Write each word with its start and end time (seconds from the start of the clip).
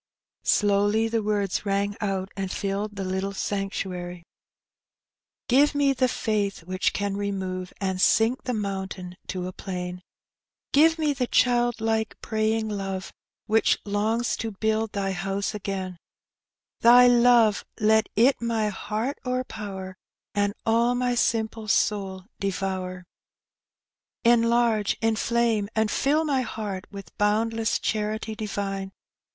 Slowly 0.45 1.07
the 1.09 1.21
words 1.21 1.63
rang 1.63 1.95
out, 2.01 2.29
and 2.35 2.51
filled 2.51 2.95
the 2.95 3.03
little 3.03 3.33
sanctuary 3.33 4.23
—"Give 5.47 5.75
me 5.75 5.93
the 5.93 6.07
faith 6.07 6.63
which 6.63 6.91
can 6.91 7.15
remove 7.15 7.71
And 7.79 8.01
sink 8.01 8.45
the 8.45 8.53
mountain 8.55 9.15
to 9.27 9.45
a 9.45 9.53
plain; 9.53 10.01
Give 10.73 10.97
me 10.97 11.13
the 11.13 11.27
child 11.27 11.79
like 11.79 12.19
praying 12.19 12.67
love 12.67 13.13
Which 13.45 13.77
longs 13.85 14.35
to 14.37 14.49
build 14.49 14.93
Thy 14.93 15.11
house 15.11 15.53
again; 15.53 15.97
Thy 16.79 17.05
love, 17.05 17.63
let 17.79 18.09
it 18.15 18.41
my 18.41 18.69
heart 18.69 19.19
overpower, 19.23 19.95
And 20.33 20.55
all 20.65 20.95
my 20.95 21.13
simple 21.13 21.67
soul 21.67 22.23
devour. 22.39 23.03
"Enlarge, 24.23 24.97
inflame, 24.99 25.69
and 25.75 25.91
fill 25.91 26.25
my 26.25 26.41
heart 26.41 26.87
With 26.89 27.15
boundless 27.19 27.77
charity 27.77 28.33
divine! 28.33 28.93